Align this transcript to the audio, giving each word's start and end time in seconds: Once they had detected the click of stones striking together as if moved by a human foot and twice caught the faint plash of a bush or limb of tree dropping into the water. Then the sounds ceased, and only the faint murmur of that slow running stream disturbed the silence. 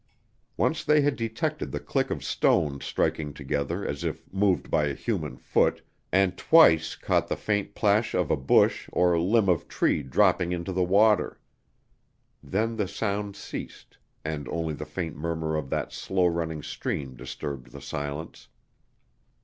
Once 0.57 0.83
they 0.83 1.01
had 1.01 1.15
detected 1.15 1.71
the 1.71 1.79
click 1.79 2.09
of 2.09 2.23
stones 2.23 2.83
striking 2.83 3.31
together 3.35 3.85
as 3.85 4.03
if 4.03 4.23
moved 4.33 4.71
by 4.71 4.85
a 4.85 4.95
human 4.95 5.37
foot 5.37 5.83
and 6.11 6.39
twice 6.39 6.95
caught 6.95 7.27
the 7.27 7.35
faint 7.35 7.75
plash 7.75 8.15
of 8.15 8.31
a 8.31 8.35
bush 8.35 8.89
or 8.91 9.19
limb 9.19 9.47
of 9.47 9.67
tree 9.67 10.01
dropping 10.01 10.51
into 10.51 10.73
the 10.73 10.81
water. 10.83 11.39
Then 12.41 12.77
the 12.77 12.87
sounds 12.87 13.37
ceased, 13.37 13.99
and 14.25 14.47
only 14.47 14.73
the 14.73 14.87
faint 14.87 15.17
murmur 15.17 15.55
of 15.55 15.69
that 15.69 15.93
slow 15.93 16.25
running 16.25 16.63
stream 16.63 17.15
disturbed 17.15 17.71
the 17.71 17.79
silence. 17.79 18.47